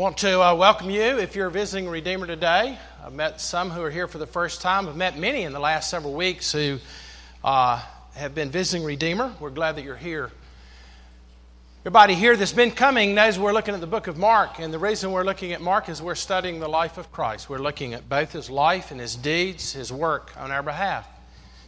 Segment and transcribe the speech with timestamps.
[0.00, 2.78] want to uh, welcome you if you're visiting Redeemer today.
[3.04, 4.88] I've met some who are here for the first time.
[4.88, 6.78] I've met many in the last several weeks who
[7.44, 7.84] uh,
[8.14, 9.34] have been visiting Redeemer.
[9.38, 10.30] We're glad that you're here.
[11.82, 14.78] Everybody here that's been coming knows we're looking at the book of Mark, and the
[14.78, 17.50] reason we're looking at Mark is we're studying the life of Christ.
[17.50, 21.06] We're looking at both his life and his deeds, his work on our behalf.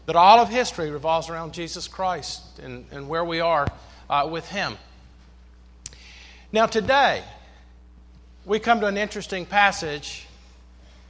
[0.07, 3.67] That all of history revolves around Jesus Christ and, and where we are
[4.09, 4.79] uh, with him.
[6.51, 7.25] Now, today,
[8.45, 10.26] we come to an interesting passage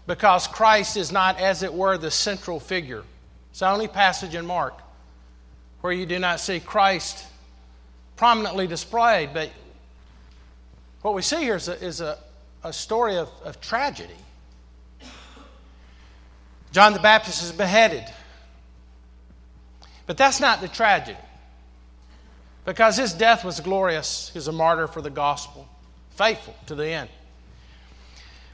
[0.07, 3.05] because Christ is not, as it were, the central figure.
[3.51, 4.75] It's the only passage in Mark
[5.81, 7.27] where you do not see Christ
[8.17, 9.51] prominently displayed, but
[11.03, 12.19] what we see here is a, is a,
[12.63, 14.15] a story of, of tragedy.
[16.71, 18.05] John the Baptist is beheaded.
[20.07, 21.19] But that's not the tragedy.
[22.65, 24.31] Because his death was glorious.
[24.33, 25.69] He was a martyr for the gospel,
[26.11, 27.11] faithful to the end.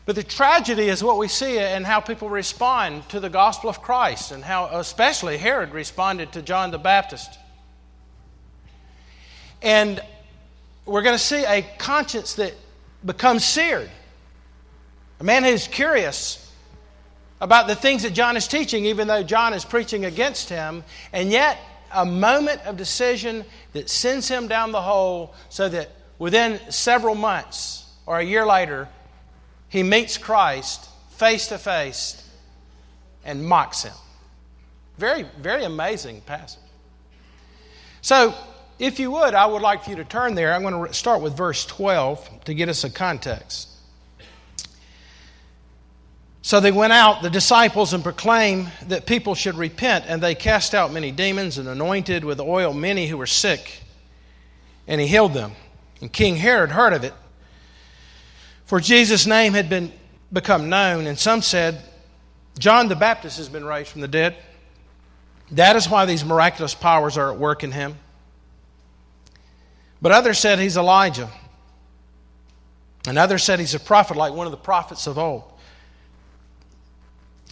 [0.09, 3.83] But the tragedy is what we see and how people respond to the gospel of
[3.83, 7.39] Christ, and how especially Herod responded to John the Baptist.
[9.61, 10.01] And
[10.87, 12.55] we're going to see a conscience that
[13.05, 13.91] becomes seared.
[15.21, 16.51] A man who's curious
[17.43, 21.31] about the things that John is teaching, even though John is preaching against him, and
[21.31, 21.59] yet
[21.93, 27.85] a moment of decision that sends him down the hole so that within several months
[28.07, 28.89] or a year later,
[29.69, 32.25] he meets Christ face to face
[33.25, 33.95] and mocks him.
[34.97, 36.63] Very, very amazing passage.
[38.01, 38.35] So,
[38.79, 40.55] if you would, I would like for you to turn there.
[40.55, 43.69] I'm going to start with verse 12 to get us a context.
[46.43, 50.75] So they went out, the disciples, and proclaimed that people should repent, and they cast
[50.75, 53.83] out many demons and anointed with oil many who were sick,
[54.87, 55.53] and he healed them.
[56.01, 57.13] And King Herod heard of it
[58.69, 59.91] for Jesus' name had been
[60.31, 61.83] become known, and some said,
[62.59, 64.37] John the Baptist has been raised from the dead.
[65.53, 67.97] That is why these miraculous powers are at work in him.
[70.03, 71.31] But others said he's Elijah.
[73.07, 75.51] And others said he's a prophet, like one of the prophets of old.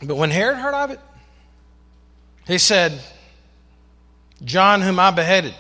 [0.02, 1.00] But when Herod heard of it,
[2.46, 3.00] he said,
[4.44, 5.54] John, whom I beheaded,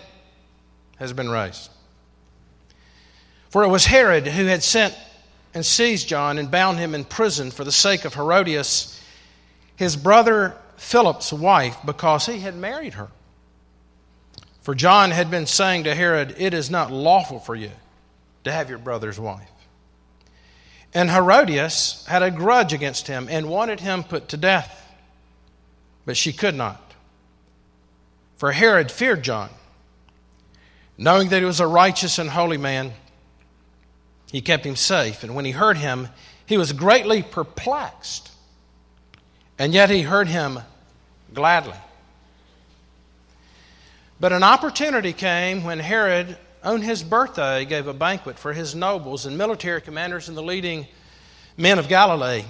[0.98, 1.70] has been raised.
[3.48, 4.94] For it was Herod who had sent
[5.56, 9.00] and seized John and bound him in prison for the sake of Herodias,
[9.74, 13.08] his brother Philip's wife, because he had married her.
[14.60, 17.70] For John had been saying to Herod, It is not lawful for you
[18.44, 19.48] to have your brother's wife.
[20.92, 24.94] And Herodias had a grudge against him and wanted him put to death.
[26.04, 26.92] But she could not.
[28.36, 29.48] For Herod feared John,
[30.98, 32.92] knowing that he was a righteous and holy man
[34.30, 35.22] he kept him safe.
[35.22, 36.08] And when he heard him,
[36.46, 38.30] he was greatly perplexed.
[39.58, 40.60] And yet he heard him
[41.32, 41.74] gladly.
[44.18, 49.26] But an opportunity came when Herod, on his birthday, gave a banquet for his nobles
[49.26, 50.86] and military commanders and the leading
[51.56, 52.44] men of Galilee.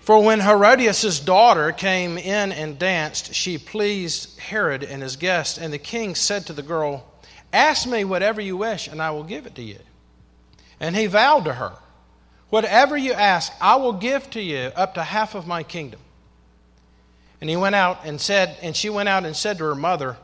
[0.00, 5.58] For when Herodias' daughter came in and danced, she pleased Herod and his guests.
[5.58, 7.04] And the king said to the girl,
[7.52, 9.78] Ask me whatever you wish, and I will give it to you.
[10.80, 11.72] And he vowed to her,
[12.50, 16.00] Whatever you ask, I will give to you up to half of my kingdom.
[17.40, 20.16] And he went out and said, and she went out and said to her mother,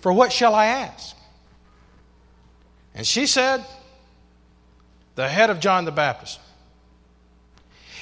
[0.00, 1.16] For what shall I ask?
[2.94, 3.64] And she said,
[5.16, 6.38] The head of John the Baptist.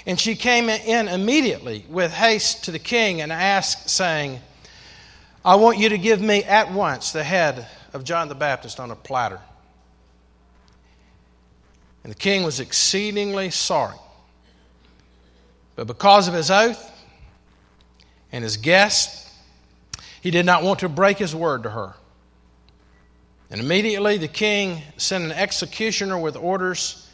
[0.06, 4.40] And she came in immediately with haste to the king and asked, saying,
[5.44, 8.90] I want you to give me at once the head of John the Baptist on
[8.90, 9.40] a platter.
[12.02, 13.96] And the king was exceedingly sorry.
[15.76, 16.90] But because of his oath
[18.32, 19.28] and his guest,
[20.22, 21.94] he did not want to break his word to her.
[23.50, 27.08] And immediately the king sent an executioner with orders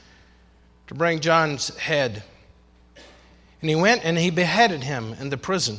[0.89, 2.23] to bring John's head.
[3.61, 5.79] And he went and he beheaded him in the prison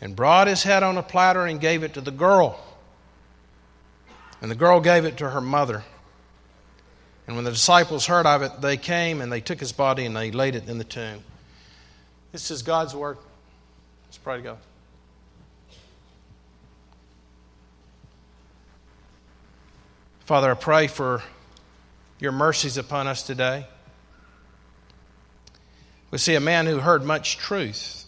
[0.00, 2.58] and brought his head on a platter and gave it to the girl.
[4.40, 5.84] And the girl gave it to her mother.
[7.28, 10.16] And when the disciples heard of it, they came and they took his body and
[10.16, 11.22] they laid it in the tomb.
[12.32, 13.18] This is God's word.
[14.06, 14.58] Let's pray to God.
[20.20, 21.22] Father, I pray for
[22.18, 23.66] your mercies upon us today.
[26.10, 28.06] We see a man who heard much truth.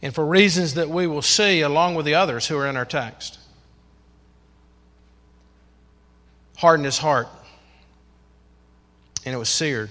[0.00, 2.84] And for reasons that we will see along with the others who are in our
[2.84, 3.40] text.
[6.56, 7.28] Hardened his heart.
[9.24, 9.90] and it was seared.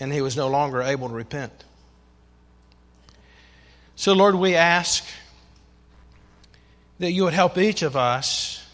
[0.00, 1.52] And he was no longer able to repent.
[3.96, 5.04] So, Lord, we ask
[6.98, 8.66] that you would help each of us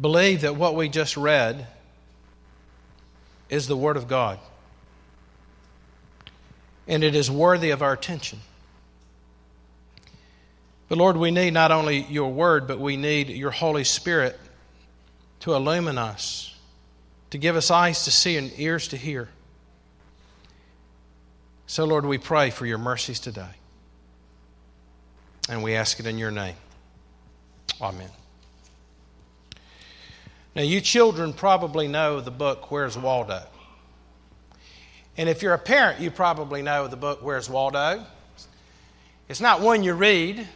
[0.00, 1.66] believe that what we just read
[3.50, 4.38] is the Word of God.
[6.88, 8.40] And it is worthy of our attention.
[10.90, 14.36] But Lord, we need not only your Word, but we need your Holy Spirit
[15.38, 16.52] to illumine us,
[17.30, 19.28] to give us eyes to see and ears to hear.
[21.68, 23.52] So, Lord, we pray for your mercies today.
[25.48, 26.56] And we ask it in your name.
[27.80, 28.10] Amen.
[30.56, 33.44] Now, you children probably know the book Where's Waldo?
[35.16, 38.04] And if you're a parent, you probably know the book Where's Waldo?
[39.28, 40.48] It's not one you read,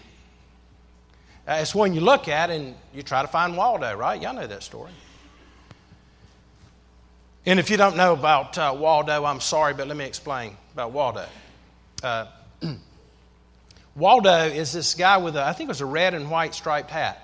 [1.47, 4.21] uh, it's one you look at and you try to find Waldo, right?
[4.21, 4.93] Y'all know that story.
[7.45, 10.93] And if you don't know about uh, Waldo, I'm sorry, but let me explain about
[10.93, 11.27] Waldo.
[12.03, 12.27] Uh,
[13.95, 16.91] Waldo is this guy with a, I think it was a red and white striped
[16.91, 17.21] hat.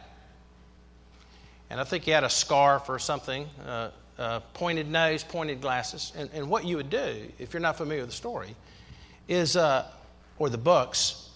[1.71, 6.13] And I think he had a scarf or something, uh, uh, pointed nose, pointed glasses.
[6.15, 8.55] And, and, what you would do, if you're not familiar with the story,
[9.29, 11.30] is, or the books,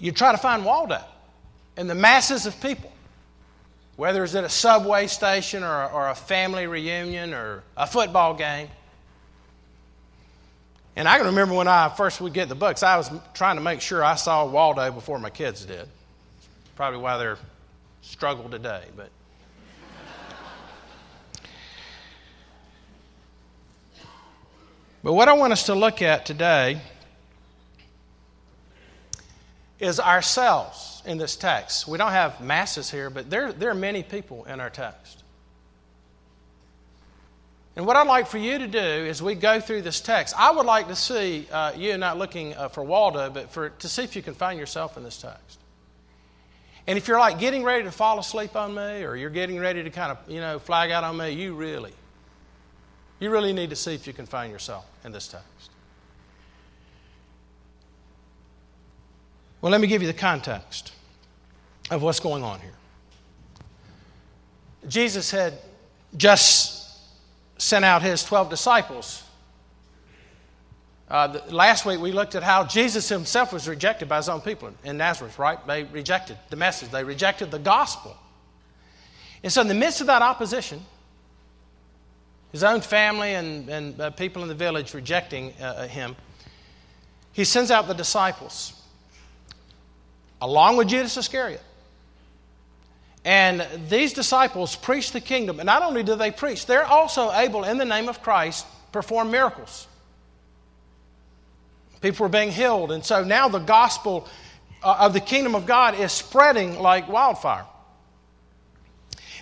[0.00, 1.00] you try to find Waldo
[1.76, 2.92] and the masses of people,
[3.96, 8.68] whether it's at a subway station or, or a family reunion or a football game.
[10.96, 13.62] And I can remember when I first would get the books, I was trying to
[13.62, 15.86] make sure I saw Waldo before my kids did.
[16.74, 17.38] Probably why they're
[18.02, 19.10] struggle today, but.
[25.02, 26.78] But what I want us to look at today
[29.80, 31.88] is ourselves in this text.
[31.88, 35.24] We don't have masses here, but there, there are many people in our text.
[37.76, 40.50] And what I'd like for you to do as we go through this text, I
[40.50, 44.02] would like to see uh, you not looking uh, for Waldo, but for, to see
[44.02, 45.58] if you can find yourself in this text.
[46.86, 49.82] And if you're like getting ready to fall asleep on me, or you're getting ready
[49.82, 51.92] to kind of, you know, flag out on me, you really,
[53.18, 55.70] you really need to see if you can find yourself in this text.
[59.60, 60.92] Well, let me give you the context
[61.90, 62.72] of what's going on here.
[64.88, 65.58] Jesus had
[66.16, 66.98] just
[67.58, 69.22] sent out his 12 disciples.
[71.10, 74.40] Uh, the, last week we looked at how Jesus himself was rejected by his own
[74.40, 75.64] people in Nazareth, right?
[75.66, 78.16] They rejected the message, they rejected the gospel.
[79.42, 80.80] And so, in the midst of that opposition,
[82.52, 86.16] his own family and, and uh, people in the village rejecting uh, uh him,
[87.32, 88.79] he sends out the disciples
[90.40, 91.62] along with Judas Iscariot.
[93.24, 95.60] And these disciples preach the kingdom.
[95.60, 99.30] And not only do they preach, they're also able, in the name of Christ, perform
[99.30, 99.86] miracles.
[102.00, 102.92] People were being healed.
[102.92, 104.26] And so now the gospel
[104.82, 107.66] uh, of the kingdom of God is spreading like wildfire.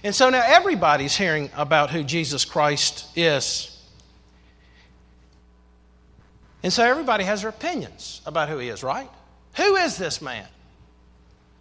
[0.03, 3.75] And so now everybody's hearing about who Jesus Christ is.
[6.63, 9.09] And so everybody has their opinions about who he is, right?
[9.57, 10.47] Who is this man?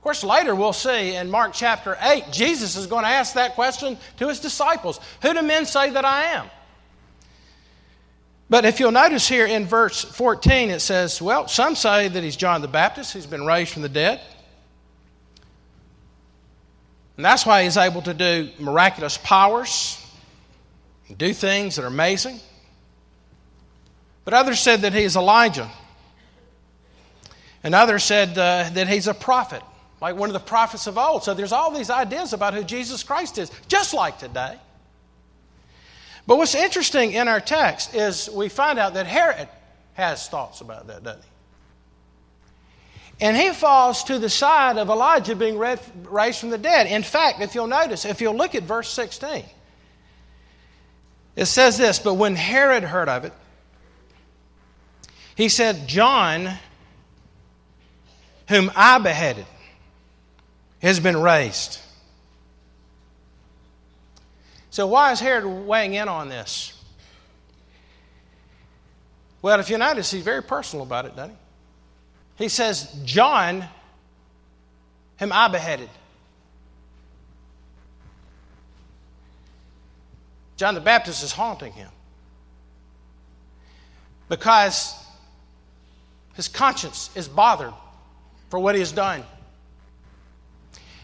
[0.07, 3.55] Of course, later we'll see in Mark chapter 8, Jesus is going to ask that
[3.55, 6.49] question to his disciples Who do men say that I am?
[8.49, 12.37] But if you'll notice here in verse 14, it says, Well, some say that he's
[12.37, 14.21] John the Baptist, he's been raised from the dead.
[17.17, 20.01] And that's why he's able to do miraculous powers,
[21.17, 22.39] do things that are amazing.
[24.23, 25.69] But others said that he is Elijah.
[27.61, 29.63] And others said uh, that he's a prophet
[30.01, 31.23] like one of the prophets of old.
[31.23, 34.57] So there's all these ideas about who Jesus Christ is, just like today.
[36.27, 39.47] But what's interesting in our text is we find out that Herod
[39.93, 41.29] has thoughts about that, doesn't he?
[43.19, 46.85] And he falls to the side of Elijah being raised from the dead.
[46.85, 49.43] In fact, if you'll notice, if you'll look at verse 16,
[51.35, 53.33] it says this But when Herod heard of it,
[55.35, 56.49] he said, John,
[58.49, 59.45] whom I beheaded,
[60.87, 61.79] has been raised.
[64.69, 66.73] So, why is Herod weighing in on this?
[69.41, 71.35] Well, if you notice, he's very personal about it, doesn't
[72.37, 72.43] he?
[72.43, 73.65] He says, John,
[75.19, 75.89] whom I beheaded.
[80.57, 81.89] John the Baptist is haunting him
[84.29, 84.93] because
[86.33, 87.73] his conscience is bothered
[88.49, 89.23] for what he has done.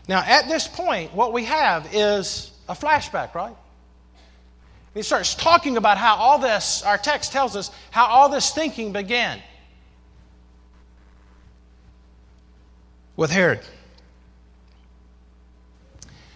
[0.08, 3.56] Now, at this point, what we have is a flashback, right?
[4.94, 8.92] He starts talking about how all this, our text tells us, how all this thinking
[8.92, 9.42] began
[13.16, 13.62] with Herod.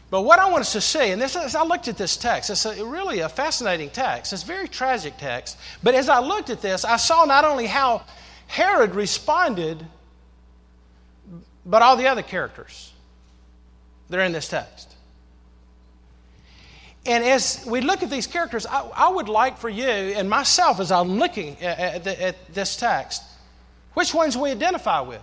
[0.10, 2.50] But what I want us to see, and this, as I looked at this text,
[2.50, 4.32] it's a, really a fascinating text.
[4.32, 5.58] It's a very tragic text.
[5.84, 8.04] But as I looked at this, I saw not only how
[8.48, 9.86] Herod responded,
[11.66, 12.94] but all the other characters
[14.10, 14.94] that are in this text.
[17.06, 20.82] And as we look at these characters, I, I would like for you and myself,
[20.82, 23.24] as I'm looking at, at, at this text,
[23.94, 25.22] which ones we identify with.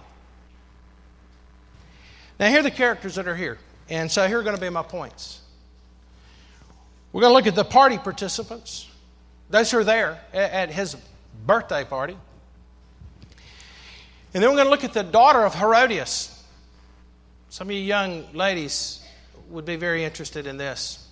[2.40, 3.58] Now, here are the characters that are here.
[3.88, 5.40] And so here are going to be my points.
[7.12, 8.88] We're going to look at the party participants,
[9.50, 10.96] those who are there at his
[11.46, 12.16] birthday party.
[14.32, 16.33] And then we're going to look at the daughter of Herodias.
[17.54, 19.00] Some of you young ladies
[19.48, 21.06] would be very interested in this.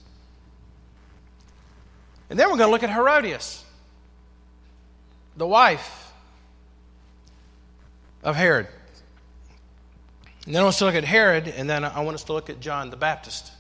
[2.29, 3.65] And then we're going to look at Herodias,
[5.37, 6.13] the wife
[8.25, 8.67] of Herod.
[10.45, 12.33] And then I want us to look at Herod, and then I want us to
[12.33, 13.53] look at John the Baptist.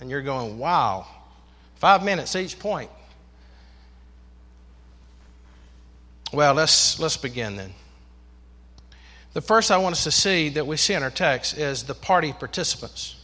[0.00, 1.06] And you're going, wow,
[1.74, 2.90] five minutes each point.
[6.32, 7.74] Well, let's, let's begin then.
[9.32, 11.94] The first I want us to see that we see in our text is the
[11.94, 13.16] party participants.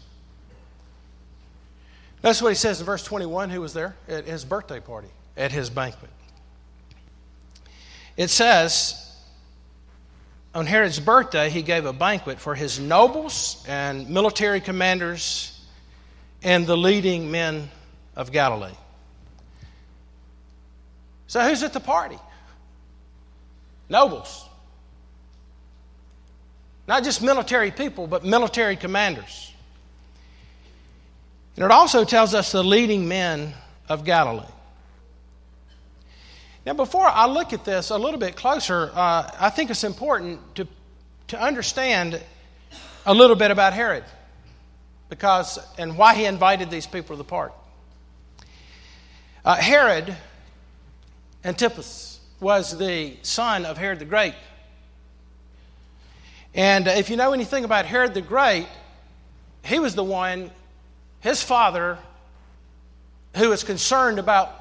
[2.23, 5.53] That's what he says in verse 21 who was there at his birthday party, at
[5.53, 6.11] his banquet.
[8.17, 9.05] It says,
[10.55, 15.55] on Herod's birthday, he gave a banquet for his nobles and military commanders
[16.43, 17.71] and the leading men
[18.17, 18.73] of Galilee.
[21.29, 22.19] So, who's at the party?
[23.89, 24.48] Nobles.
[26.89, 29.53] Not just military people, but military commanders.
[31.55, 33.53] And it also tells us the leading men
[33.91, 34.47] of Galilee.
[36.65, 40.41] Now, before I look at this a little bit closer, uh, I think it's important
[40.57, 40.67] to,
[41.29, 42.23] to understand
[43.05, 44.05] a little bit about Herod
[45.11, 47.55] because and why he invited these people to the party.
[49.45, 50.17] Uh, Herod
[51.45, 54.35] Antipas was the son of Herod the Great.
[56.55, 58.67] And if you know anything about Herod the Great,
[59.65, 60.51] he was the one,
[61.21, 61.99] his father,
[63.37, 64.55] who was concerned about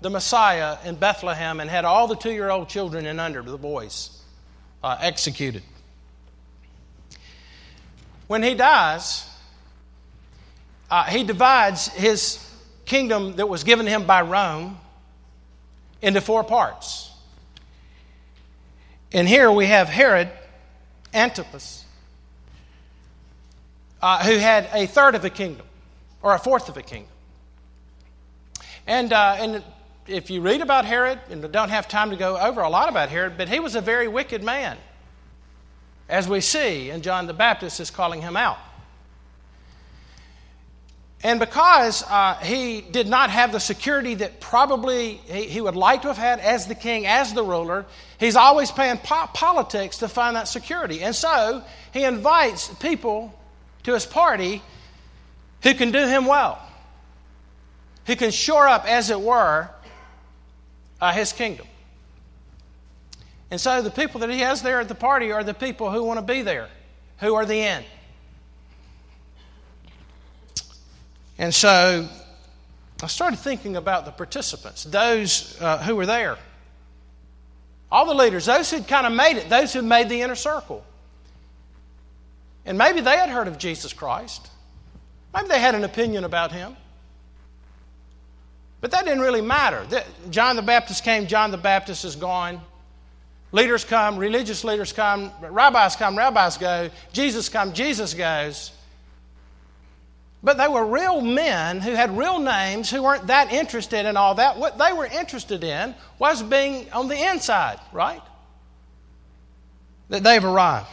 [0.00, 3.58] the Messiah in Bethlehem and had all the two year old children and under, the
[3.58, 4.22] boys,
[4.82, 5.62] uh, executed.
[8.26, 9.28] When he dies,
[10.90, 12.38] uh, he divides his
[12.84, 14.78] kingdom that was given him by Rome
[16.02, 17.10] into four parts.
[19.12, 20.30] And here we have Herod
[21.14, 21.84] Antipas,
[24.02, 25.66] uh, who had a third of a kingdom,
[26.20, 27.08] or a fourth of a kingdom.
[28.86, 29.64] And, uh, and
[30.06, 33.08] if you read about Herod, and don't have time to go over a lot about
[33.08, 34.76] Herod, but he was a very wicked man,
[36.08, 38.58] as we see, and John the Baptist is calling him out.
[41.24, 46.02] And because uh, he did not have the security that probably he, he, would like
[46.02, 47.86] to have had as the king, as the ruler,
[48.20, 51.02] he's always playing po- politics to find that security.
[51.02, 51.64] And so
[51.94, 53.32] he invites people
[53.84, 54.62] to his party
[55.62, 56.60] who can do him well,
[58.06, 59.70] who can shore up, as it were,
[61.00, 61.66] uh, his kingdom.
[63.50, 66.02] And so the people that he has there at the party are the people who
[66.02, 66.68] want to be there,
[67.20, 67.86] who are the end.
[71.44, 72.08] And so
[73.02, 76.38] I started thinking about the participants, those uh, who were there.
[77.92, 80.82] All the leaders, those who'd kind of made it, those who made the inner circle.
[82.64, 84.48] And maybe they had heard of Jesus Christ.
[85.34, 86.78] Maybe they had an opinion about him.
[88.80, 89.86] But that didn't really matter.
[90.30, 92.58] John the Baptist came, John the Baptist is gone.
[93.52, 96.88] Leaders come, religious leaders come, rabbis come, rabbis go.
[97.12, 98.70] Jesus come, Jesus goes.
[100.44, 104.34] But they were real men who had real names who weren't that interested in all
[104.34, 104.58] that.
[104.58, 108.20] What they were interested in was being on the inside, right?
[110.10, 110.86] That they've arrived.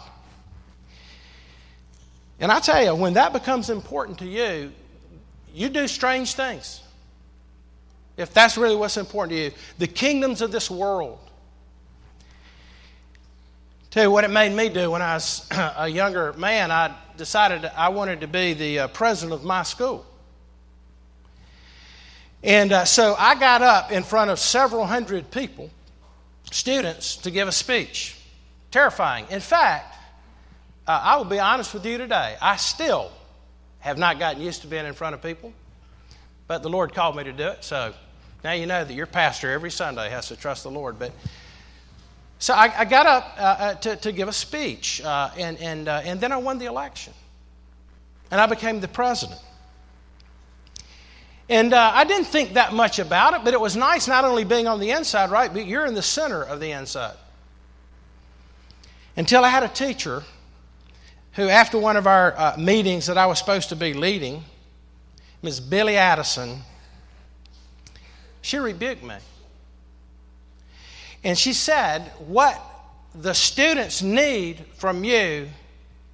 [2.39, 4.71] And I tell you, when that becomes important to you,
[5.53, 6.81] you do strange things
[8.17, 9.51] if that's really what's important to you.
[9.79, 11.19] The kingdoms of this world.
[13.89, 16.71] Tell you what it made me do when I was a younger man.
[16.71, 20.03] I decided I wanted to be the uh, president of my school.
[22.41, 25.69] And uh, so I got up in front of several hundred people,
[26.51, 28.17] students, to give a speech.
[28.71, 29.27] Terrifying.
[29.29, 29.95] In fact,
[30.87, 32.37] uh, I will be honest with you today.
[32.41, 33.11] I still
[33.81, 35.53] have not gotten used to being in front of people,
[36.47, 37.93] but the Lord called me to do it, so
[38.43, 40.97] Now you know that your pastor every Sunday has to trust the Lord.
[40.97, 41.11] But
[42.41, 45.87] so I, I got up uh, uh, to, to give a speech, uh, and, and,
[45.87, 47.13] uh, and then I won the election.
[48.31, 49.39] And I became the president.
[51.47, 54.67] And I didn't think that much about it, but it was nice not only being
[54.67, 57.15] on the inside, right, but you're in the center of the inside.
[59.15, 60.23] Until I had a teacher
[61.33, 64.43] who, after one of our meetings that I was supposed to be leading,
[65.43, 65.59] Ms.
[65.59, 66.61] Billy Addison,
[68.41, 69.17] she rebuked me.
[71.23, 72.59] And she said, What
[73.13, 75.49] the students need from you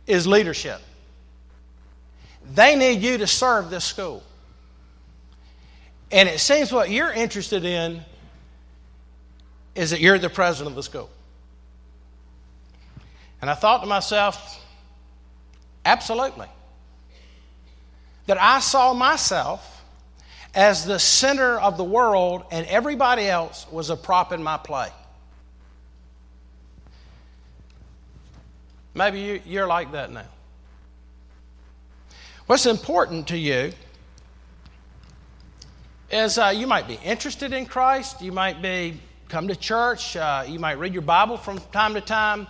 [0.05, 0.81] is leadership.
[2.53, 4.23] They need you to serve this school.
[6.11, 8.01] And it seems what you're interested in
[9.75, 11.09] is that you're the president of the school.
[13.41, 14.65] And I thought to myself,
[15.85, 16.47] absolutely.
[18.25, 19.76] That I saw myself
[20.53, 24.89] as the center of the world and everybody else was a prop in my play.
[28.93, 30.25] Maybe you, are like that now.
[32.47, 33.71] What's important to you
[36.09, 38.99] is uh, you might be interested in Christ, you might be
[39.29, 42.47] come to church, uh, you might read your Bible from time to time,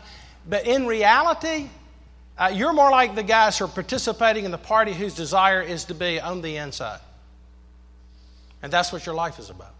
[0.48, 1.68] but in reality,
[2.38, 5.86] uh, you're more like the guys who are participating in the party whose desire is
[5.86, 7.00] to be on the inside.
[8.62, 9.74] And that's what your life is about.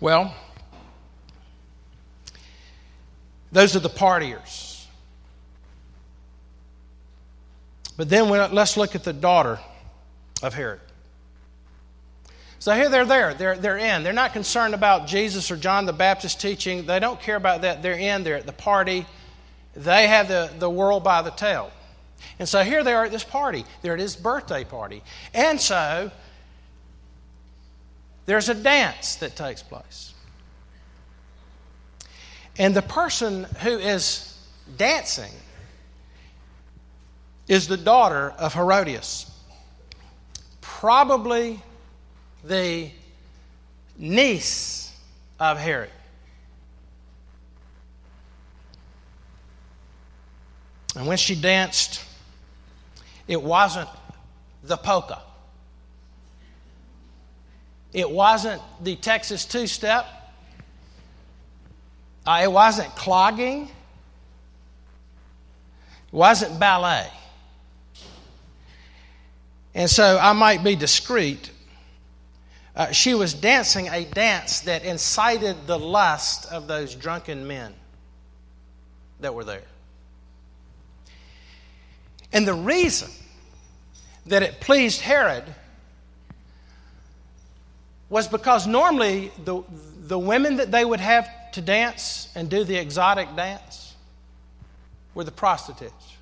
[0.00, 0.34] Well,
[3.52, 4.84] those are the partiers.
[7.96, 9.60] But then let's look at the daughter
[10.42, 10.80] of Herod.
[12.58, 13.34] So here they're there.
[13.34, 14.02] They're, they're in.
[14.02, 16.86] They're not concerned about Jesus or John the Baptist teaching.
[16.86, 17.82] They don't care about that.
[17.82, 18.22] They're in.
[18.22, 19.04] They're at the party.
[19.74, 21.70] They have the, the world by the tail.
[22.38, 23.64] And so here they are at this party.
[23.82, 25.02] They're at his birthday party.
[25.34, 26.10] And so
[28.26, 30.14] there's a dance that takes place.
[32.58, 34.36] And the person who is
[34.76, 35.32] dancing
[37.48, 39.30] is the daughter of Herodias,
[40.60, 41.60] probably
[42.44, 42.90] the
[43.98, 44.94] niece
[45.40, 45.90] of Herod.
[50.94, 52.04] And when she danced,
[53.28, 53.88] it wasn't
[54.62, 55.20] the polka.
[57.92, 60.06] It wasn't the Texas two step.
[62.26, 63.64] Uh, it wasn't clogging.
[63.64, 63.70] It
[66.12, 67.08] wasn't ballet.
[69.74, 71.50] And so I might be discreet.
[72.74, 77.74] Uh, she was dancing a dance that incited the lust of those drunken men
[79.20, 79.62] that were there.
[82.32, 83.10] And the reason
[84.26, 85.44] that it pleased Herod
[88.08, 89.62] was because normally the,
[90.06, 93.94] the women that they would have to dance and do the exotic dance
[95.14, 96.16] were the prostitutes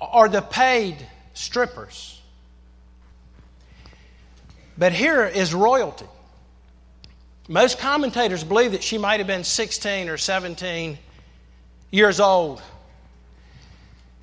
[0.00, 0.96] or the paid
[1.34, 2.20] strippers.
[4.78, 6.06] But here is royalty.
[7.48, 10.98] Most commentators believe that she might have been 16 or 17
[11.90, 12.60] years old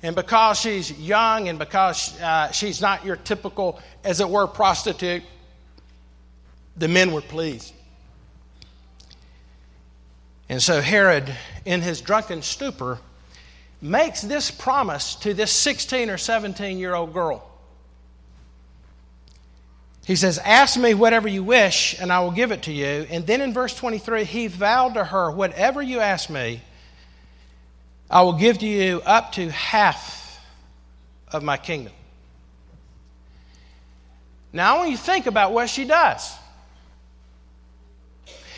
[0.04, 5.22] and because she's young and because uh, she's not your typical, as it were, prostitute,
[6.76, 7.72] the men were pleased.
[10.50, 12.98] And so Herod, in his drunken stupor,
[13.80, 17.50] makes this promise to this 16 or 17 year old girl.
[20.04, 23.06] He says, Ask me whatever you wish, and I will give it to you.
[23.08, 26.60] And then in verse 23, he vowed to her, Whatever you ask me,
[28.14, 30.40] I will give to you up to half
[31.32, 31.92] of my kingdom.
[34.52, 36.32] Now, I want you to think about what she does.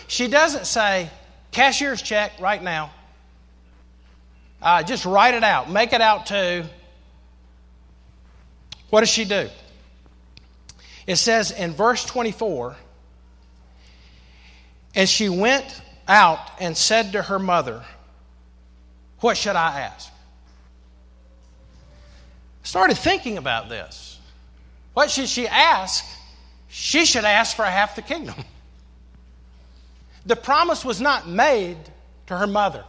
[0.08, 1.08] She doesn't say,
[1.52, 2.90] cashier's check right now.
[4.60, 6.66] Uh, just write it out, make it out to.
[8.90, 9.48] What does she do?
[11.06, 12.76] It says in verse 24,
[14.94, 15.64] and she went
[16.06, 17.82] out and said to her mother,
[19.26, 20.12] what should I ask?
[22.62, 24.20] Started thinking about this.
[24.94, 26.04] What should she ask?
[26.68, 28.36] She should ask for half the kingdom.
[30.26, 31.76] The promise was not made
[32.28, 32.84] to her mother.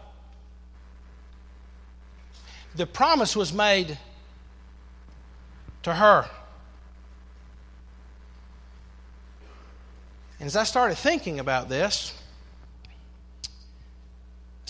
[2.75, 3.97] The promise was made
[5.81, 6.29] to her.
[10.39, 12.13] And as I started thinking about this,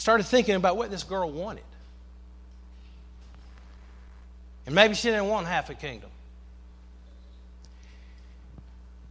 [0.08, 1.65] started thinking about what this girl wanted.
[4.65, 6.10] And maybe she didn't want half a kingdom.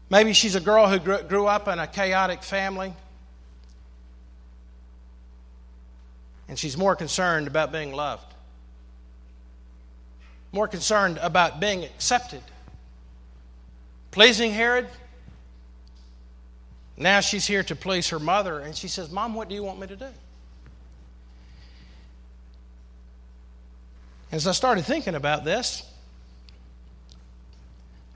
[0.08, 2.94] Maybe she's a girl who grew up in a chaotic family.
[6.48, 8.32] And she's more concerned about being loved,
[10.50, 12.40] more concerned about being accepted.
[14.12, 14.88] Pleasing Herod.
[16.96, 19.78] Now she's here to please her mother, and she says, Mom, what do you want
[19.78, 20.08] me to do?
[24.32, 25.82] As I started thinking about this,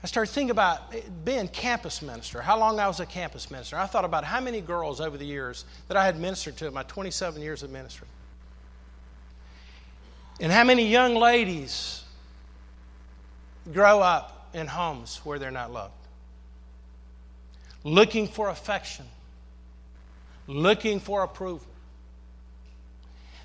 [0.03, 0.93] I started thinking about
[1.23, 3.77] being campus minister, how long I was a campus minister.
[3.77, 6.73] I thought about how many girls over the years that I had ministered to in
[6.73, 8.07] my 27 years of ministry.
[10.39, 12.03] And how many young ladies
[13.71, 15.93] grow up in homes where they're not loved?
[17.83, 19.05] Looking for affection,
[20.47, 21.67] looking for approval.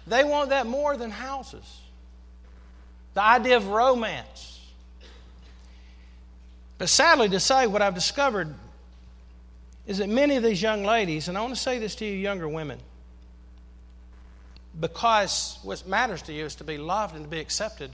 [0.07, 1.81] They want that more than houses.
[3.16, 4.46] The idea of romance
[6.79, 8.55] but sadly to say, what I've discovered
[9.87, 12.12] is that many of these young ladies, and I want to say this to you,
[12.12, 12.79] younger women,
[14.79, 17.90] because what matters to you is to be loved and to be accepted,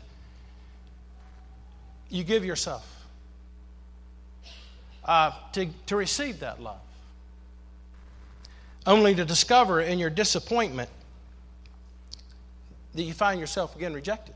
[2.09, 3.07] you give yourself
[5.05, 6.81] uh, to, to receive that love.
[8.85, 10.91] Only to discover in your disappointment
[12.95, 14.35] that you find yourself again rejected.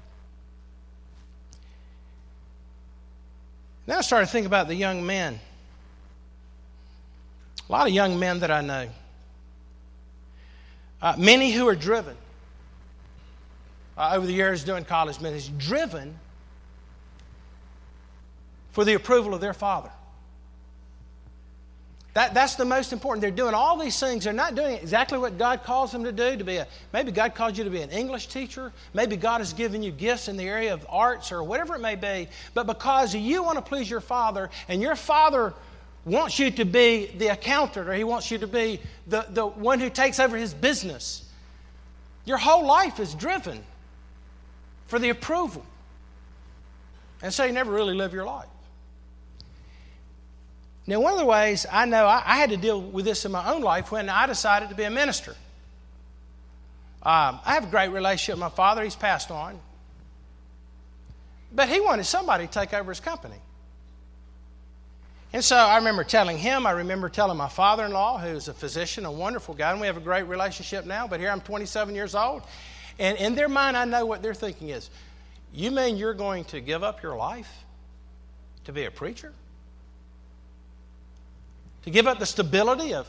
[3.87, 5.39] Then I started thinking about the young men.
[7.69, 8.89] A lot of young men that I know.
[11.01, 12.17] Uh, many who are driven
[13.97, 16.19] uh, over the years doing college ministry, driven
[18.73, 19.91] for the approval of their father.
[22.17, 23.21] That, that's the most important.
[23.21, 24.25] They're doing all these things.
[24.25, 26.35] They're not doing exactly what God calls them to do.
[26.35, 28.73] To be a maybe God calls you to be an English teacher.
[28.95, 31.95] Maybe God has given you gifts in the area of arts or whatever it may
[31.95, 32.29] be.
[32.55, 35.53] But because you want to please your father, and your father
[36.07, 39.79] wants you to be the accountant, or he wants you to be the, the one
[39.79, 41.23] who takes over his business,
[42.25, 43.63] your whole life is driven
[44.87, 45.67] for the approval.
[47.21, 48.49] And so you never really live your life.
[50.87, 53.33] Now, one of the ways I know I, I had to deal with this in
[53.33, 55.33] my own life when I decided to be a minister.
[57.03, 59.59] Um, I have a great relationship with my father, he's passed on.
[61.53, 63.37] But he wanted somebody to take over his company.
[65.33, 68.55] And so I remember telling him, I remember telling my father in law, who's a
[68.55, 71.95] physician, a wonderful guy, and we have a great relationship now, but here I'm 27
[71.95, 72.43] years old.
[72.99, 74.89] And in their mind, I know what their thinking is.
[75.53, 77.51] You mean you're going to give up your life
[78.65, 79.33] to be a preacher?
[81.87, 83.09] To give up the stability of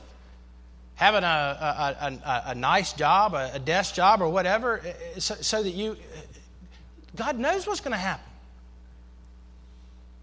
[0.95, 5.35] having a, a, a, a nice job, a, desk job, or whatever, eh, eh, so,
[5.35, 5.97] so that you,
[7.15, 8.23] God knows what's going to happen.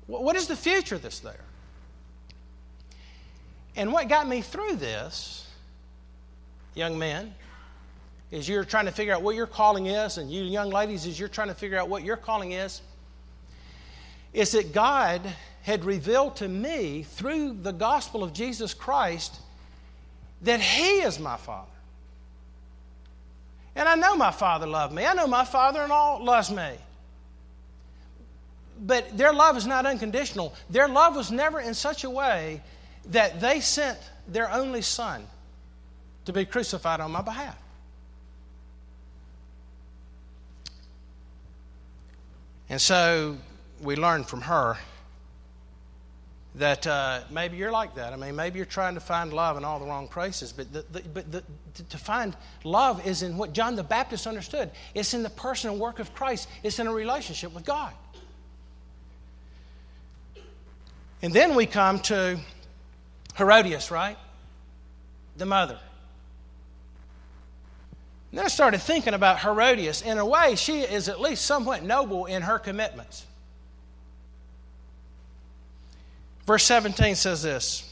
[0.07, 1.41] What is the future that's there?
[3.75, 5.49] And what got me through this,
[6.75, 7.35] young men,
[8.31, 11.19] is you're trying to figure out what your calling is, and you young ladies, as
[11.19, 12.83] you're trying to figure out what your calling is,
[14.33, 15.23] is that God
[15.65, 19.35] had revealed to me through the gospel of Jesus Christ
[20.43, 21.71] that He is my Father.
[23.75, 25.07] And I know my Father loved me.
[25.07, 26.71] I know my Father in law loves me.
[28.79, 30.55] But their love is not unconditional.
[30.69, 32.63] Their love was never in such a way
[33.07, 33.99] that they sent
[34.29, 35.27] their only son
[36.27, 37.57] to be crucified on my behalf.
[42.69, 43.39] And so
[43.81, 44.77] we learned from her
[46.57, 48.13] that uh, maybe you're like that.
[48.13, 50.85] I mean, maybe you're trying to find love in all the wrong places, but, the,
[50.93, 51.43] the, but the,
[51.89, 55.81] to find love is in what John the Baptist understood it's in the person and
[55.81, 57.93] work of Christ, it's in a relationship with God.
[61.23, 62.39] And then we come to
[63.37, 64.19] Herodias, right?
[65.37, 65.79] The mother.
[68.31, 70.03] And then I started thinking about Herodias.
[70.03, 73.27] In a way, she is at least somewhat noble in her commitments.
[76.47, 77.91] Verse 17 says this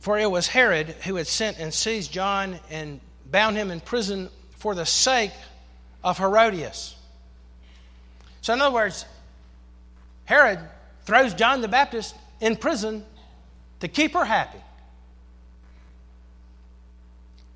[0.00, 4.30] For it was Herod who had sent and seized John and bound him in prison
[4.52, 5.32] for the sake
[6.04, 6.94] of Herodias.
[8.40, 9.04] So, in other words,
[10.24, 10.60] Herod
[11.04, 13.04] throws John the Baptist in prison
[13.80, 14.60] to keep her happy.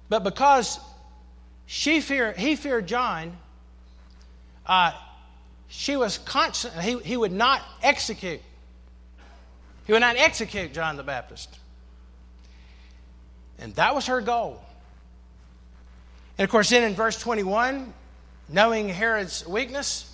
[0.08, 0.80] But because
[1.66, 3.36] she fear, he feared John,
[4.66, 4.92] uh,
[5.70, 8.40] she was constant, he, he would not execute.
[9.86, 11.58] He would not execute John the Baptist.
[13.58, 14.60] And that was her goal.
[16.36, 17.92] And of course, then in verse 21,
[18.48, 20.06] knowing Herod's weakness,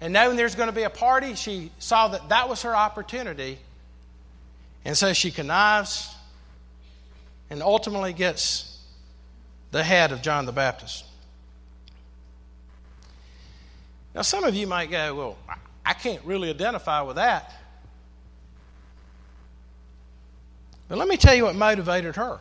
[0.00, 3.58] And knowing there's going to be a party, she saw that that was her opportunity.
[4.84, 6.14] And so she connives
[7.50, 8.78] and ultimately gets
[9.70, 11.04] the head of John the Baptist.
[14.14, 15.38] Now, some of you might go, Well,
[15.84, 17.54] I can't really identify with that.
[20.88, 22.40] But let me tell you what motivated her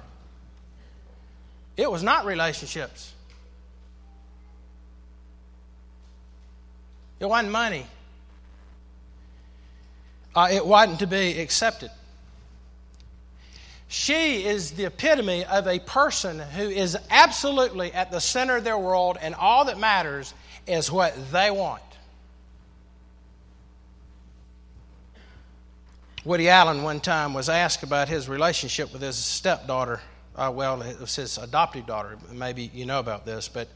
[1.75, 3.13] it was not relationships,
[7.19, 7.86] it wasn't money,
[10.36, 11.91] uh, it wasn't to be accepted.
[13.88, 18.78] She is the epitome of a person who is absolutely at the center of their
[18.78, 20.34] world, and all that matters
[20.65, 21.82] is what they want.
[26.26, 30.02] Woody Allen one time was asked about his relationship with his stepdaughter.
[30.36, 32.17] Uh, well, it was his adopted daughter.
[32.34, 33.69] Maybe you know about this, but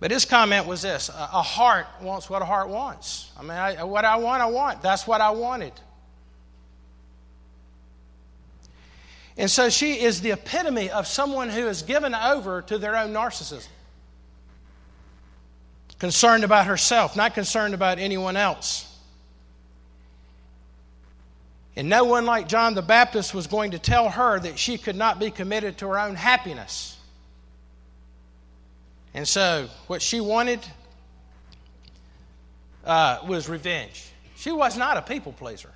[0.00, 3.30] but his comment was this: a heart wants what a heart wants.
[3.38, 4.80] I mean, I, what I want, I want.
[4.80, 5.74] That's what I wanted.
[9.36, 13.12] And so she is the epitome of someone who is given over to their own
[13.12, 13.68] narcissism.
[15.98, 18.88] Concerned about herself, not concerned about anyone else.
[21.74, 24.96] And no one like John the Baptist was going to tell her that she could
[24.96, 26.98] not be committed to her own happiness.
[29.14, 30.60] And so, what she wanted
[32.84, 34.10] uh, was revenge.
[34.36, 35.70] She was not a people pleaser.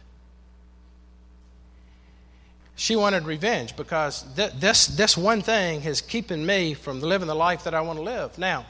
[2.78, 7.34] She wanted revenge because th- this, this one thing is keeping me from living the
[7.34, 8.36] life that I want to live.
[8.38, 8.66] Now,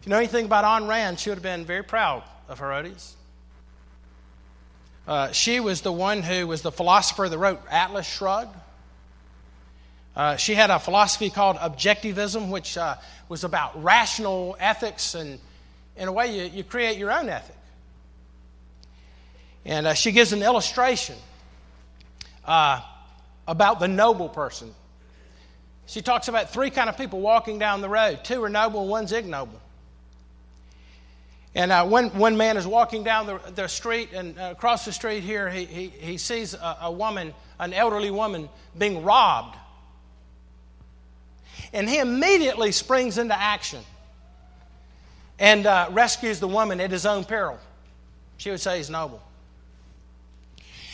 [0.00, 3.16] if you know anything about Ayn Rand, she would have been very proud of Herodias.
[5.08, 8.54] Uh, she was the one who was the philosopher that wrote Atlas Shrugged.
[10.14, 12.94] Uh, she had a philosophy called objectivism, which uh,
[13.28, 15.40] was about rational ethics, and
[15.96, 17.56] in a way, you, you create your own ethic.
[19.64, 21.16] And uh, she gives an illustration
[22.44, 22.80] uh,
[23.46, 24.74] about the noble person.
[25.86, 28.24] She talks about three kind of people walking down the road.
[28.24, 29.60] Two are noble, one's ignoble.
[31.54, 34.92] And uh, one, one man is walking down the, the street, and uh, across the
[34.92, 38.48] street here, he, he, he sees a, a, woman, an elderly woman,
[38.78, 39.56] being robbed.
[41.72, 43.80] And he immediately springs into action
[45.40, 47.58] and uh, rescues the woman at his own peril.
[48.36, 49.20] She would say he's noble.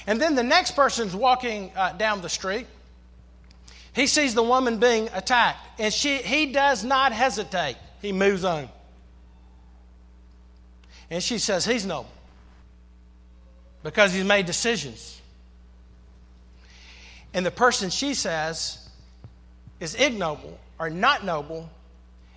[0.06, 2.66] And then the next person's walking uh, down the street.
[3.92, 7.76] He sees the woman being attacked, and she, he does not hesitate.
[8.02, 8.68] He moves on.
[11.10, 12.10] And she says, He's noble
[13.82, 15.20] because he's made decisions.
[17.32, 18.86] And the person she says
[19.80, 21.70] is ignoble or not noble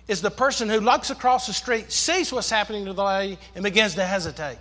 [0.08, 3.64] is the person who looks across the street, sees what's happening to the lady, and
[3.64, 4.58] begins to hesitate.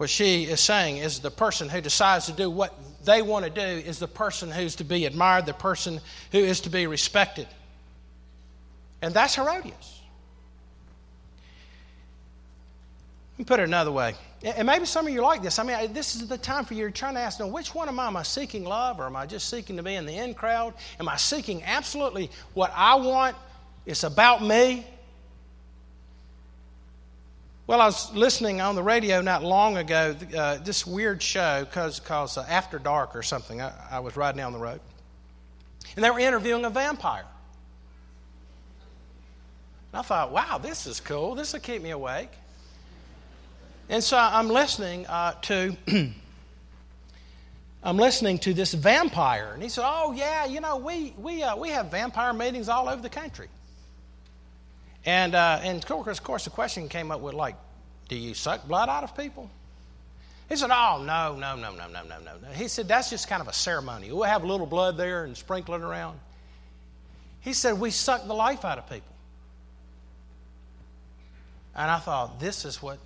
[0.00, 2.72] What she is saying is the person who decides to do what
[3.04, 6.00] they want to do is the person who's to be admired, the person
[6.32, 7.46] who is to be respected.
[9.02, 10.00] And that's Herodias.
[13.34, 14.14] Let me put it another way.
[14.42, 15.58] And maybe some of you are like this.
[15.58, 18.00] I mean, this is the time for you trying to ask, now, which one am
[18.00, 18.06] I?
[18.06, 20.72] Am I seeking love or am I just seeking to be in the in crowd?
[20.98, 23.36] Am I seeking absolutely what I want?
[23.84, 24.86] It's about me.
[27.70, 32.32] Well, I was listening on the radio not long ago, uh, this weird show called
[32.36, 33.62] uh, After Dark or something.
[33.62, 34.80] I, I was riding down the road.
[35.94, 37.26] And they were interviewing a vampire.
[39.92, 41.36] And I thought, wow, this is cool.
[41.36, 42.32] This will keep me awake.
[43.88, 45.76] And so I'm listening uh, to.
[47.84, 51.56] I'm listening to this vampire, and he said, "Oh yeah, you know we we uh,
[51.56, 53.48] we have vampire meetings all over the country."
[55.04, 57.56] And, uh, and of course, the question came up with, like,
[58.08, 59.50] do you suck blood out of people?
[60.48, 62.48] He said, oh, no, no, no, no, no, no, no.
[62.52, 64.10] He said, that's just kind of a ceremony.
[64.10, 66.18] We'll have a little blood there and sprinkle it around.
[67.40, 69.14] He said, we suck the life out of people.
[71.74, 72.98] And I thought, this is what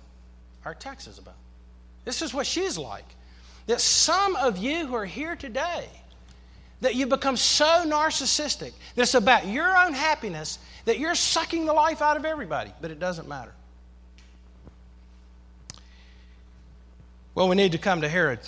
[0.65, 1.35] our text is about.
[2.03, 3.05] This is what she's like.
[3.67, 5.87] That some of you who are here today,
[6.81, 11.73] that you become so narcissistic that it's about your own happiness that you're sucking the
[11.73, 13.53] life out of everybody, but it doesn't matter.
[17.33, 18.39] Well, we need to come to Herod.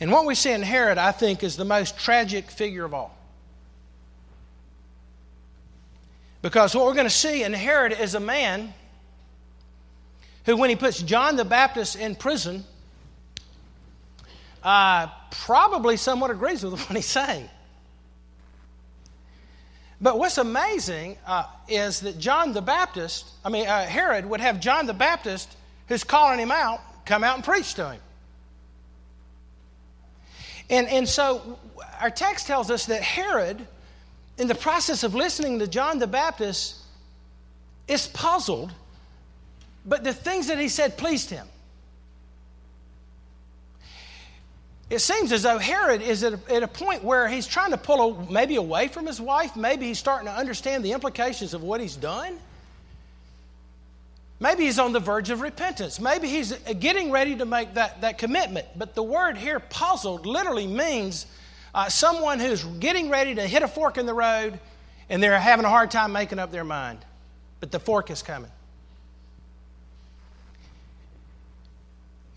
[0.00, 3.16] And what we see in Herod, I think, is the most tragic figure of all.
[6.42, 8.74] Because what we're going to see in Herod is a man
[10.44, 12.64] who, when he puts John the Baptist in prison,
[14.62, 17.48] uh, probably somewhat agrees with what he's saying.
[20.00, 24.60] But what's amazing uh, is that John the Baptist, I mean, uh, Herod would have
[24.60, 25.56] John the Baptist,
[25.88, 28.00] who's calling him out, come out and preach to him.
[30.68, 31.58] And, and so
[32.00, 33.66] our text tells us that Herod,
[34.36, 36.76] in the process of listening to John the Baptist,
[37.88, 38.72] is puzzled,
[39.86, 41.46] but the things that he said pleased him.
[44.88, 47.76] It seems as though Herod is at a, at a point where he's trying to
[47.76, 49.56] pull a, maybe away from his wife.
[49.56, 52.38] Maybe he's starting to understand the implications of what he's done.
[54.38, 55.98] Maybe he's on the verge of repentance.
[55.98, 58.66] Maybe he's getting ready to make that, that commitment.
[58.76, 61.26] But the word here, puzzled, literally means
[61.74, 64.60] uh, someone who's getting ready to hit a fork in the road
[65.08, 66.98] and they're having a hard time making up their mind.
[67.60, 68.50] But the fork is coming.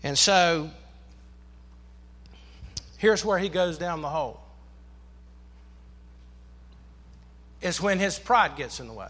[0.02, 0.70] And so,
[3.00, 4.38] here's where he goes down the hole.
[7.62, 9.08] It's when his pride gets in the way.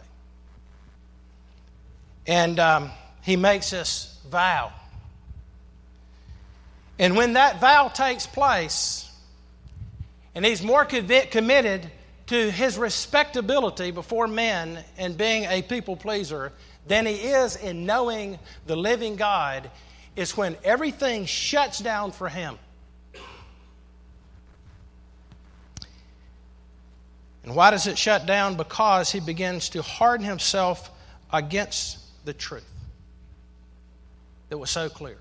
[2.24, 2.90] And um,
[3.22, 4.72] he makes this vow.
[7.00, 9.10] And when that vow takes place,
[10.36, 11.90] and he's more committed
[12.28, 16.52] to his respectability before men and being a people pleaser
[16.86, 19.68] than he is in knowing the living God,
[20.14, 22.56] is when everything shuts down for him.
[27.44, 28.56] And why does it shut down?
[28.56, 30.90] Because he begins to harden himself
[31.32, 32.68] against the truth
[34.50, 35.16] that was so clear.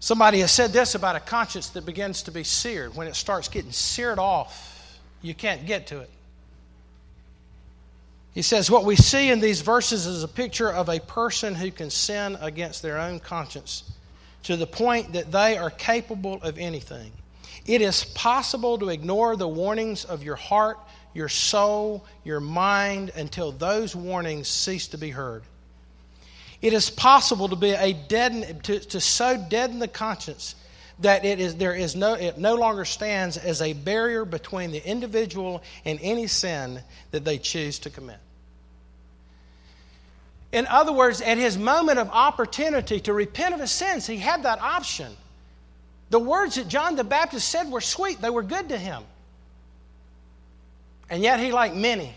[0.00, 2.94] Somebody has said this about a conscience that begins to be seared.
[2.94, 6.10] When it starts getting seared off, you can't get to it.
[8.34, 11.70] He says, What we see in these verses is a picture of a person who
[11.70, 13.90] can sin against their own conscience
[14.42, 17.12] to the point that they are capable of anything.
[17.66, 20.78] It is possible to ignore the warnings of your heart
[21.14, 25.44] your soul, your mind, until those warnings cease to be heard.
[26.60, 30.56] It is possible to be a deaden, to, to so deaden the conscience
[31.00, 34.86] that it is there is no it no longer stands as a barrier between the
[34.86, 38.18] individual and any sin that they choose to commit.
[40.52, 44.44] In other words, at his moment of opportunity to repent of his sins, he had
[44.44, 45.16] that option.
[46.14, 49.02] The words that John the Baptist said were sweet, they were good to him.
[51.10, 52.14] And yet, he, like many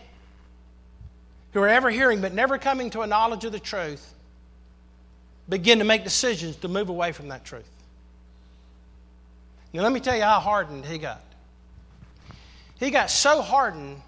[1.51, 4.13] who are ever hearing but never coming to a knowledge of the truth,
[5.49, 7.67] begin to make decisions to move away from that truth.
[9.73, 11.23] Now, let me tell you how hardened he got.
[12.79, 13.99] He got so hardened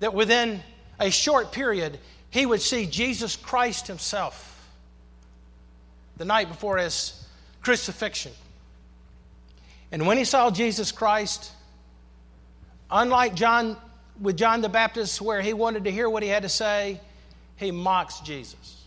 [0.00, 0.62] that within
[1.00, 4.68] a short period, he would see Jesus Christ himself
[6.18, 7.26] the night before his
[7.62, 8.32] crucifixion.
[9.94, 11.52] And when he saw Jesus Christ,
[12.90, 13.76] unlike John
[14.20, 17.00] with John the Baptist where he wanted to hear what he had to say,
[17.54, 18.82] he mocks Jesus.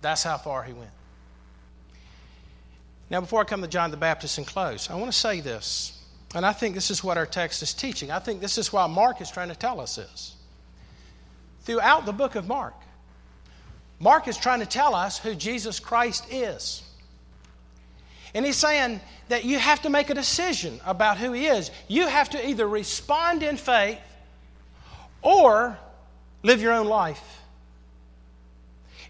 [0.00, 0.88] That's how far he went.
[3.10, 6.02] Now, before I come to John the Baptist and close, I want to say this.
[6.34, 8.10] And I think this is what our text is teaching.
[8.10, 10.34] I think this is why Mark is trying to tell us this.
[11.64, 12.74] Throughout the book of Mark,
[13.98, 16.89] Mark is trying to tell us who Jesus Christ is.
[18.34, 21.70] And he's saying that you have to make a decision about who he is.
[21.88, 23.98] You have to either respond in faith
[25.22, 25.78] or
[26.42, 27.40] live your own life.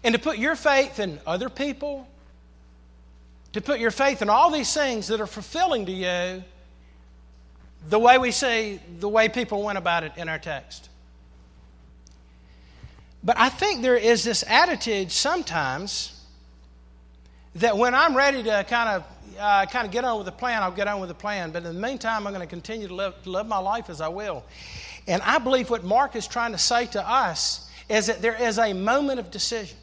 [0.03, 2.07] And to put your faith in other people,
[3.53, 6.43] to put your faith in all these things that are fulfilling to you
[7.89, 10.89] the way we see, the way people went about it in our text.
[13.23, 16.20] But I think there is this attitude sometimes
[17.55, 19.03] that when I'm ready to kind of
[19.39, 21.51] uh, kind of get on with the plan, I'll get on with the plan.
[21.51, 24.07] But in the meantime, I'm going to continue to live, live my life as I
[24.07, 24.43] will.
[25.07, 28.59] And I believe what Mark is trying to say to us is that there is
[28.59, 29.77] a moment of decision.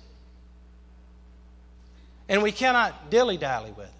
[2.28, 3.92] And we cannot dilly dally with it.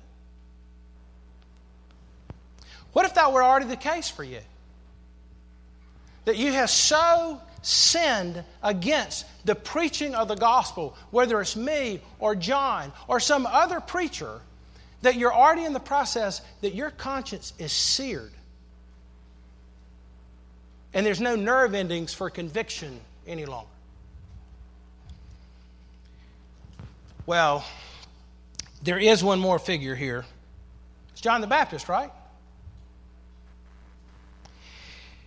[2.92, 4.40] What if that were already the case for you?
[6.24, 12.34] That you have so sinned against the preaching of the gospel, whether it's me or
[12.34, 14.40] John or some other preacher,
[15.02, 18.32] that you're already in the process that your conscience is seared
[20.94, 23.68] and there's no nerve endings for conviction any longer.
[27.24, 27.64] Well,
[28.82, 30.24] there is one more figure here.
[31.12, 32.10] It's John the Baptist, right?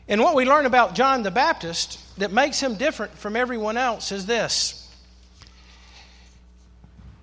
[0.10, 4.12] And what we learn about John the Baptist that makes him different from everyone else
[4.12, 4.78] is this.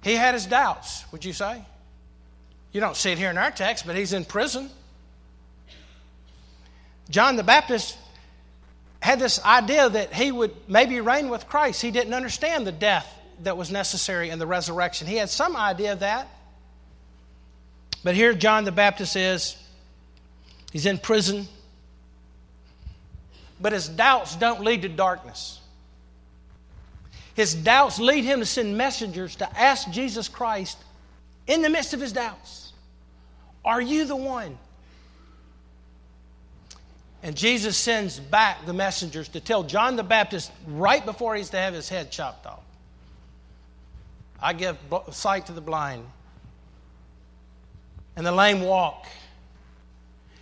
[0.03, 1.63] He had his doubts, would you say?
[2.73, 4.71] You don't see it here in our text, but he's in prison.
[7.11, 7.97] John the Baptist
[9.01, 11.81] had this idea that he would maybe reign with Christ.
[11.81, 13.13] He didn't understand the death
[13.43, 15.07] that was necessary in the resurrection.
[15.07, 16.29] He had some idea of that.
[18.05, 19.57] But here John the Baptist is.
[20.73, 21.49] He's in prison.
[23.61, 25.61] But his doubts don't lead to darkness.
[27.35, 30.79] His doubts lead him to send messengers to ask Jesus Christ
[31.47, 32.73] in the midst of his doubts
[33.65, 34.59] Are you the one?
[37.23, 41.57] And Jesus sends back the messengers to tell John the Baptist right before he's to
[41.57, 42.63] have his head chopped off
[44.41, 44.77] I give
[45.11, 46.05] sight to the blind,
[48.17, 49.07] and the lame walk.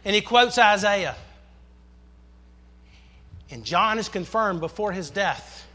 [0.05, 1.17] And he quotes Isaiah.
[3.51, 5.67] And John is confirmed before his death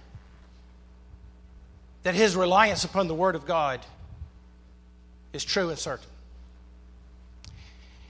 [2.03, 3.79] that his reliance upon the Word of God
[5.33, 6.07] is true and certain.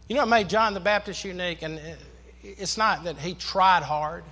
[0.08, 1.62] You know what made John the Baptist unique?
[1.62, 1.80] And
[2.44, 4.24] it's not that he tried hard.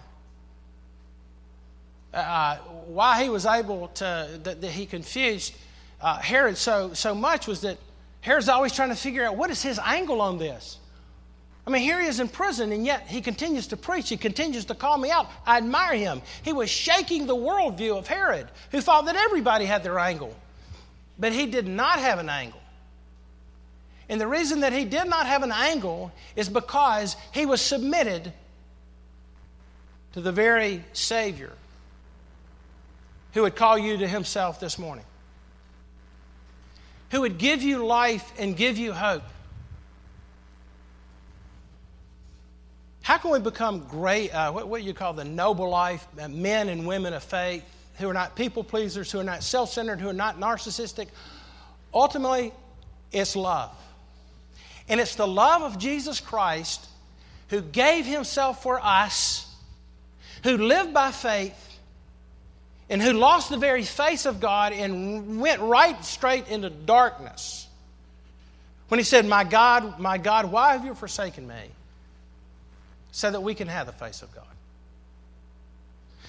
[2.13, 2.57] Uh,
[2.87, 5.53] why he was able to, that, that he confused
[6.01, 7.77] uh, Herod so, so much was that
[8.21, 10.77] Herod's always trying to figure out what is his angle on this.
[11.69, 14.09] I mean, here he is in prison, and yet he continues to preach.
[14.09, 15.27] He continues to call me out.
[15.45, 16.23] I admire him.
[16.41, 20.35] He was shaking the worldview of Herod, who thought that everybody had their angle.
[21.19, 22.59] But he did not have an angle.
[24.09, 28.33] And the reason that he did not have an angle is because he was submitted
[30.13, 31.53] to the very Savior
[33.35, 35.05] who would call you to himself this morning
[37.11, 39.23] who would give you life and give you hope.
[43.01, 46.69] How can we become great, uh, what, what you call the noble life, uh, men
[46.69, 47.63] and women of faith
[47.97, 51.07] who are not people pleasers, who are not self centered, who are not narcissistic?
[51.93, 52.53] Ultimately,
[53.11, 53.75] it's love.
[54.87, 56.87] And it's the love of Jesus Christ
[57.49, 59.45] who gave himself for us,
[60.43, 61.65] who lived by faith,
[62.89, 67.67] and who lost the very face of God and went right straight into darkness.
[68.87, 71.69] When he said, My God, my God, why have you forsaken me?
[73.11, 74.45] So that we can have the face of God.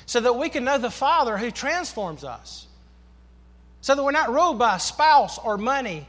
[0.06, 2.66] So that we can know the Father who transforms us.
[3.80, 6.06] So that we're not ruled by a spouse or money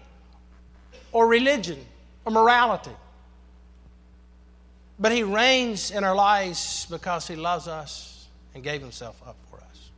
[1.12, 1.80] or religion
[2.26, 2.92] or morality.
[5.00, 9.58] But he reigns in our lives because he loves us and gave himself up for
[9.58, 9.90] us.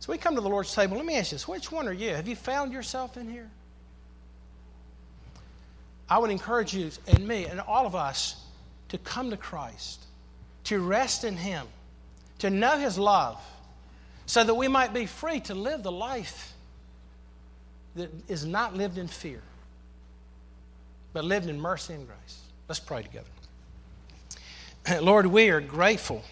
[0.00, 0.96] So we come to the Lord's table.
[0.96, 2.10] Let me ask you this which one are you?
[2.10, 3.50] Have you found yourself in here?
[6.08, 8.36] I would encourage you and me and all of us
[8.88, 10.04] to come to Christ,
[10.64, 11.66] to rest in Him,
[12.38, 13.40] to know His love,
[14.26, 16.52] so that we might be free to live the life
[17.94, 19.40] that is not lived in fear,
[21.12, 22.40] but lived in mercy and grace.
[22.68, 23.26] Let's pray together.
[25.00, 26.22] Lord, we are grateful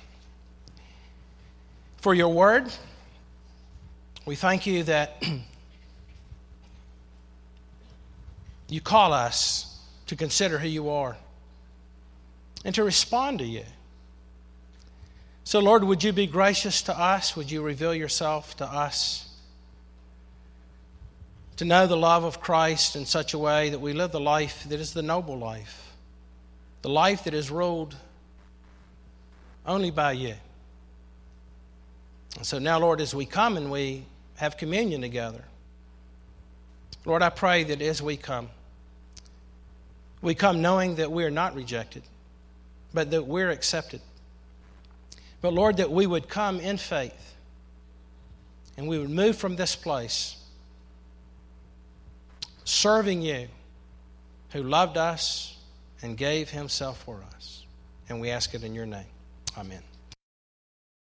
[1.99, 2.71] for your word.
[4.27, 5.23] We thank you that
[8.69, 11.17] you call us to consider who you are
[12.65, 13.65] and to respond to you.
[15.45, 17.37] So, Lord, would you be gracious to us?
[17.37, 19.29] Would you reveal yourself to us?
[21.59, 24.65] To know the love of Christ in such a way that we live the life
[24.69, 25.93] that is the noble life,
[26.83, 27.95] the life that is ruled
[29.67, 30.35] only by you.
[32.37, 34.05] And so now, Lord, as we come and we
[34.37, 35.45] have communion together.
[37.05, 38.49] Lord, I pray that as we come,
[40.23, 42.03] we come knowing that we are not rejected,
[42.95, 44.01] but that we're accepted.
[45.43, 47.35] But Lord, that we would come in faith
[48.79, 50.37] and we would move from this place
[52.65, 53.49] serving you
[54.51, 55.57] who loved us
[56.01, 57.65] and gave himself for us.
[58.09, 59.05] And we ask it in your name.
[59.59, 59.83] Amen.